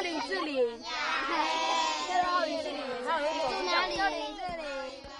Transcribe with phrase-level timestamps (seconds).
[0.00, 0.82] 他叫林志玲，
[2.08, 4.64] 叫林志玲，他有一种哪里叫林志玲。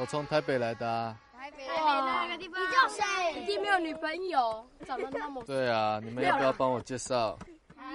[0.00, 1.16] 我从台北来的、啊。
[1.38, 3.04] 台北那个地方，你叫谁？
[3.40, 7.38] 一定没有女朋友，长得那么对啊，你们要不要帮我介绍？
[7.76, 7.86] 啊，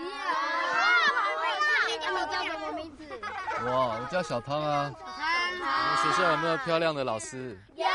[1.86, 3.04] 你叫什么名字？
[3.66, 4.90] 我我叫小汤啊。
[5.52, 7.60] 你们学校有没有漂亮的老师？
[7.76, 7.86] 有。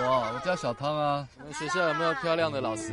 [0.00, 1.26] 我我叫小汤啊。
[1.36, 2.92] 你们学校有没有漂亮的老师？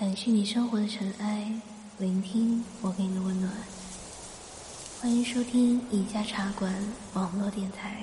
[0.00, 1.52] 掸去你生活的尘埃，
[1.98, 3.52] 聆听我给你的温暖。
[4.98, 6.74] 欢迎收听宜家茶馆
[7.12, 8.02] 网络电台。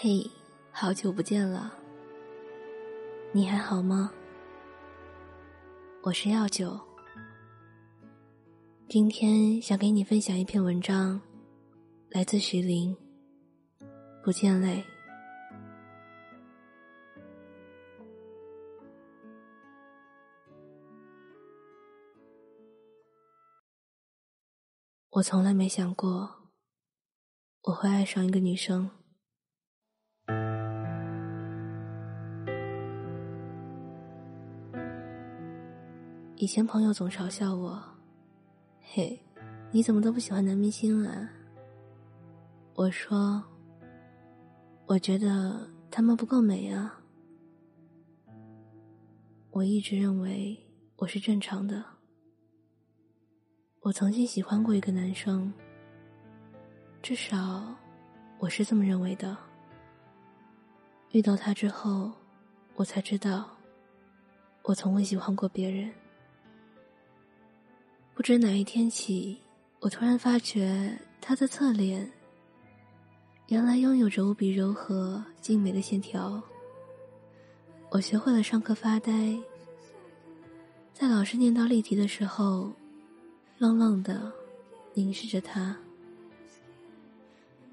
[0.00, 0.24] 嘿，
[0.70, 1.76] 好久不见了，
[3.32, 4.12] 你还好吗？
[6.04, 6.78] 我是药酒，
[8.88, 11.20] 今天想给你分享一篇文章，
[12.10, 12.96] 来自徐林。
[14.22, 14.84] 不见泪，
[25.10, 26.52] 我从来没想过
[27.62, 28.88] 我会爱上一个女生。
[36.40, 37.82] 以前朋友总嘲笑我
[38.92, 39.20] ：“嘿，
[39.72, 41.28] 你怎么都不喜欢男明星啊？”
[42.74, 43.42] 我说
[44.86, 47.00] ：“我觉得他们不够美啊。”
[49.50, 50.56] 我一直认为
[50.94, 51.84] 我是正常的。
[53.80, 55.52] 我曾经喜欢过一个男生，
[57.02, 57.74] 至少
[58.38, 59.36] 我是这么认为的。
[61.10, 62.12] 遇到他之后，
[62.76, 63.50] 我才知道，
[64.62, 65.92] 我从未喜欢过别人。
[68.18, 69.38] 不知哪一天起，
[69.78, 72.10] 我突然发觉他的侧脸，
[73.46, 76.42] 原来拥有着无比柔和、精美的线条。
[77.90, 79.38] 我学会了上课发呆，
[80.92, 82.72] 在老师念到例题的时候，
[83.56, 84.32] 愣愣的
[84.94, 85.76] 凝视着他，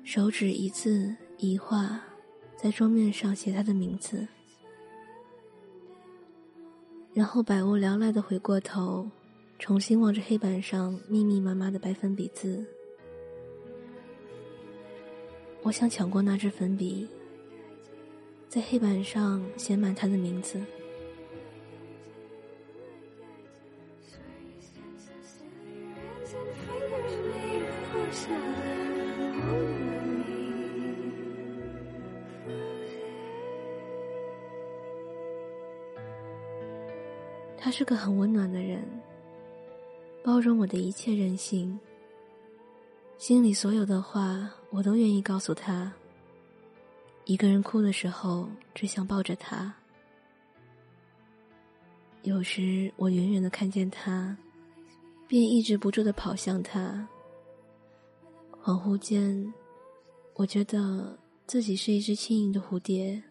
[0.03, 1.99] 手指一字一画，
[2.55, 4.27] 在桌面上写他的名字，
[7.15, 9.09] 然后百无聊赖的回过头。
[9.65, 12.63] 重新望着黑板上密密麻麻的白粉笔字，
[15.63, 17.09] 我想抢过那支粉笔，
[18.47, 20.61] 在黑板上写满他的名字。
[37.57, 38.87] 他是个很温暖的人。
[40.25, 41.79] 包容我的一切任性，
[43.19, 45.93] 心里所有的话我都愿意告诉他。
[47.25, 49.71] 一个人哭的时候，只想抱着他。
[52.23, 54.35] 有时我远远的看见他，
[55.27, 57.07] 便抑制不住的跑向他。
[58.63, 59.53] 恍惚间，
[60.33, 61.15] 我觉得
[61.45, 63.21] 自己是一只轻盈的蝴蝶，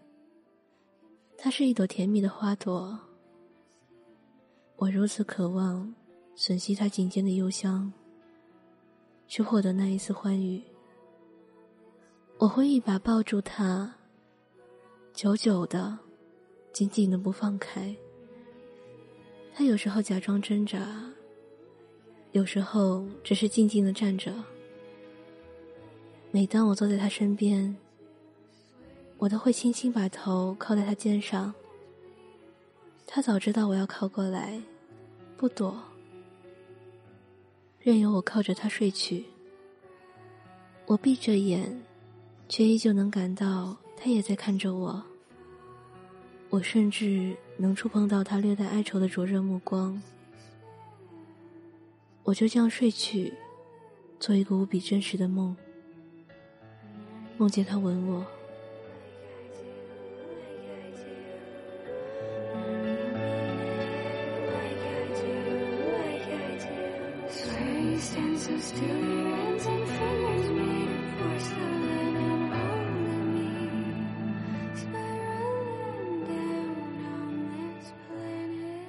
[1.37, 2.97] 他是一朵甜蜜的花朵。
[4.77, 5.93] 我如此渴望。
[6.37, 7.93] 吮吸他颈间的幽香，
[9.29, 10.63] 去获得那一丝欢愉。
[12.39, 13.95] 我会一把抱住他，
[15.13, 15.97] 久久的、
[16.73, 17.95] 紧紧的不放开。
[19.55, 21.09] 他有时候假装挣扎，
[22.33, 24.35] 有时候只是静静的站着。
[26.33, 27.77] 每当我坐在他身边，
[29.19, 31.55] 我都会轻轻把头靠在他肩上。
[33.07, 34.61] 他早知道我要靠过来，
[35.37, 35.81] 不躲。
[37.85, 39.27] 任由我靠着他睡去。
[40.87, 41.83] 我闭着眼，
[42.49, 45.05] 却依旧能感到他也在看着我。
[46.49, 50.01] 我甚至能触碰到他略带哀愁的灼热目光。
[52.23, 53.35] 我就这样睡去，
[54.19, 55.55] 做一个无比真实的梦，
[57.37, 58.25] 梦见他吻我。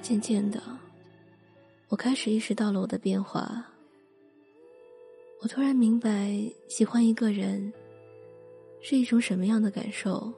[0.02, 0.62] 渐渐的，
[1.88, 3.66] 我开始意识到了我的变化。
[5.42, 6.32] 我突然明白，
[6.68, 7.72] 喜欢一个人
[8.80, 10.32] 是一种什么样的感受。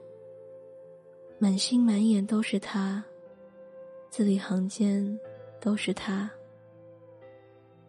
[1.39, 3.05] 满心满眼都是他，
[4.11, 5.21] 字里行间
[5.61, 6.31] 都是他。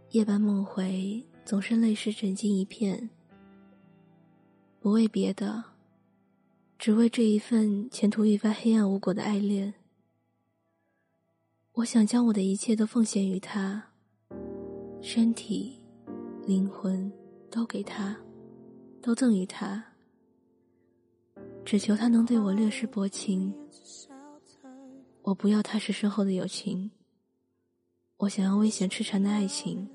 [0.10, 3.10] 夜半梦回，总是泪湿枕巾一片。
[4.80, 5.64] 不为别的，
[6.78, 9.74] 只为这一份前途愈发黑暗无果的爱恋。
[11.72, 13.84] 我想将我的一切都奉献于他，
[15.02, 15.80] 身体、
[16.46, 17.12] 灵魂
[17.50, 18.16] 都给他，
[19.02, 19.84] 都赠予他，
[21.66, 23.52] 只求他能对我略施薄情。
[25.24, 26.92] 我不要踏实深厚的友情，
[28.18, 29.90] 我想要危险痴缠的爱情。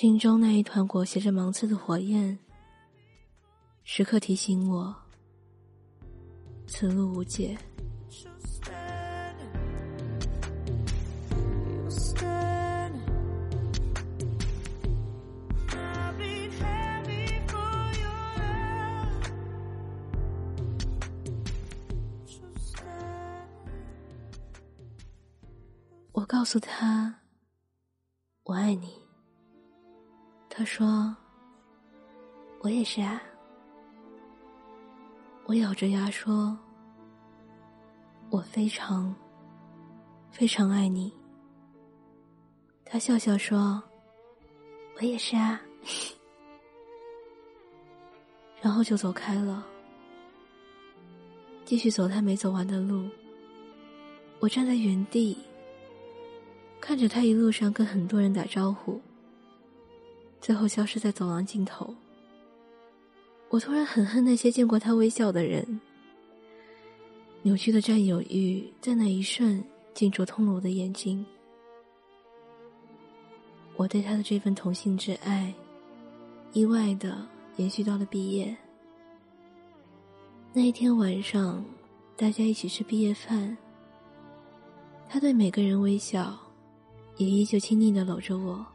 [0.00, 2.38] 心中那一团裹挟着芒刺的火焰，
[3.82, 4.94] 时刻提醒我：
[6.68, 7.58] 此路无解。
[26.12, 27.22] 我告诉他
[28.46, 28.96] ：“我爱你。”
[30.58, 31.14] 他说
[32.62, 33.22] ：“我也是啊。”
[35.46, 36.58] 我咬着牙说
[38.28, 39.14] ：“我非常、
[40.32, 41.12] 非常爱你。”
[42.84, 43.80] 他笑笑说
[44.98, 45.62] ：“我也是啊。”
[48.60, 49.64] 然后就走开了，
[51.64, 53.08] 继续走他没走完的路。
[54.40, 55.38] 我站在原地，
[56.80, 59.00] 看着他一路上跟很多人打招呼。
[60.40, 61.94] 最后消失在走廊尽头。
[63.50, 65.80] 我突然很恨那些见过他微笑的人，
[67.42, 69.64] 扭曲的占有欲在那一瞬
[69.94, 71.24] 竟灼痛了我的眼睛。
[73.76, 75.54] 我对他的这份同性之爱，
[76.52, 77.26] 意外的
[77.56, 78.54] 延续到了毕业。
[80.52, 81.64] 那一天晚上，
[82.16, 83.56] 大家一起吃毕业饭。
[85.08, 86.38] 他对每个人微笑，
[87.16, 88.66] 也依旧亲昵的搂着我。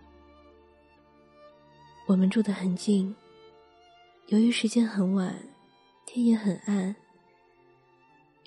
[2.05, 3.15] 我们住得很近，
[4.27, 5.33] 由于时间很晚，
[6.05, 6.93] 天也很暗，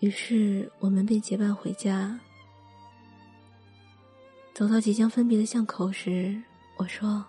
[0.01, 2.21] 于是我们便结伴回家。
[4.53, 6.39] 走到即将分别的巷口时，
[6.77, 7.25] 我说：“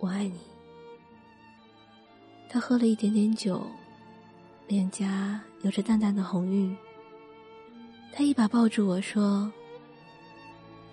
[0.00, 0.40] 我爱你。”
[2.48, 3.66] 他喝了一点点酒，
[4.66, 6.74] 脸颊有着淡淡的红晕。
[8.14, 9.52] 他一把抱住我说：“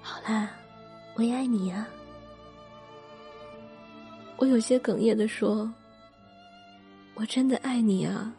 [0.04, 0.50] 好啦，
[1.16, 1.88] 我也爱你呀。”
[4.42, 5.72] 我有些哽咽的说
[7.14, 8.34] ：“我真的爱你啊。”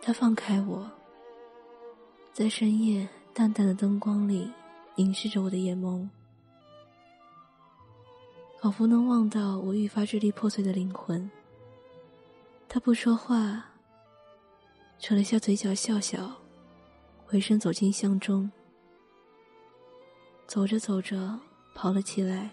[0.00, 0.90] 他放开我，
[2.32, 4.50] 在深夜淡淡的灯光里
[4.94, 6.08] 凝视着我的眼眸。
[8.60, 11.30] 仿佛能望到我愈发支离破碎的灵魂。
[12.68, 13.64] 他不说话，
[14.98, 16.32] 扯了下嘴角笑笑，
[17.24, 18.50] 回身走进巷中。
[20.46, 21.38] 走着走着，
[21.74, 22.50] 跑了起来，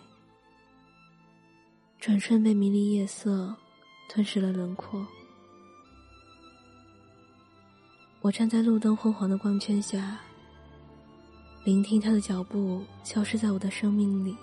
[2.00, 3.56] 转瞬被迷离夜色
[4.10, 5.06] 吞噬了轮廓。
[8.22, 10.20] 我站在路灯昏黄的光圈下，
[11.64, 14.36] 聆听他的脚步消失在我的生命里。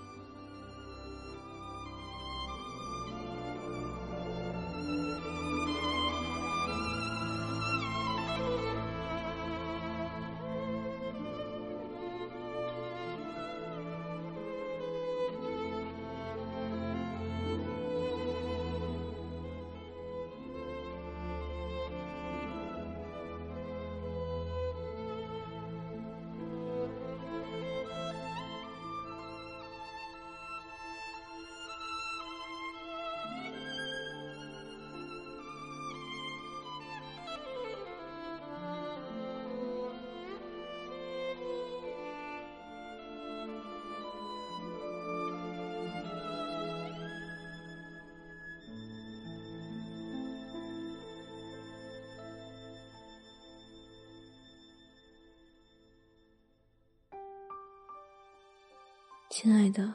[59.43, 59.91] 亲爱的，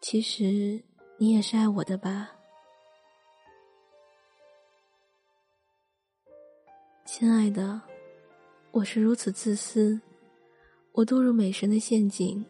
[0.00, 0.82] 其实
[1.16, 2.28] 你也是爱我的吧？
[7.04, 7.80] 亲爱的，
[8.72, 10.00] 我是如此自私，
[10.90, 12.44] 我堕入美神的陷阱，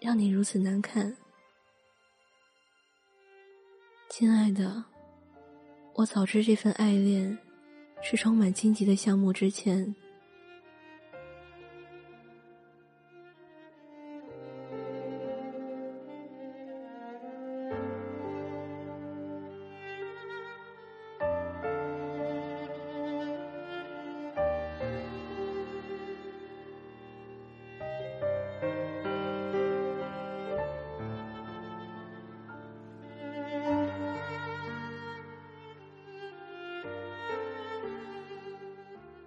[0.00, 1.16] 让你如此难看。
[4.10, 4.84] 亲爱的，
[5.94, 7.38] 我早知这份爱恋
[8.02, 9.96] 是充满荆棘的项目之前。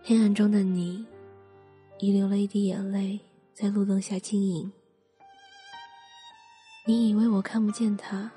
[0.08, 1.04] 黑暗中的你，
[1.98, 3.20] 遗留了一滴眼泪
[3.56, 4.72] 在路灯下晶莹。
[6.86, 8.32] 你以为我看不见他，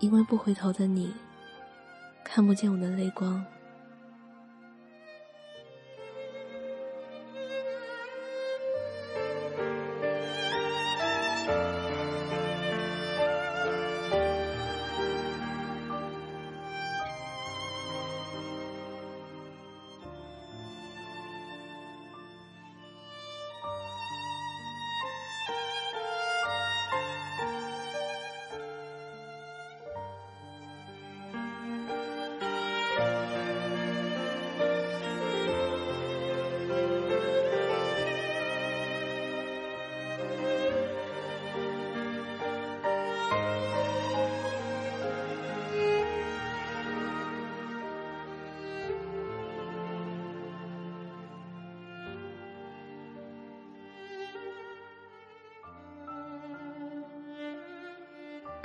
[0.00, 1.14] 因为不回头的你，
[2.22, 3.42] 看不见我的泪光。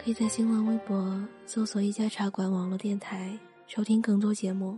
[0.04, 4.78] 可以在新浪微博搜索“一家茶馆”网络电台，收听更多节目。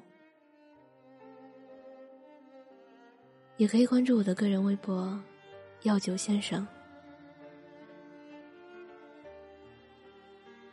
[3.58, 5.20] 也可以关注我的个人微博
[5.82, 6.68] “药酒先生”。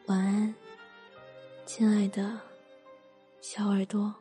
[0.04, 0.54] 晚安，
[1.64, 2.38] 亲爱的
[3.40, 4.14] 小耳朵。